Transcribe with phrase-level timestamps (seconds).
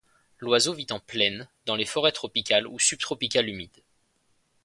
[0.39, 3.83] L'oiseau vit en plaine, dans les forêts tropicales ou subtropicales humides.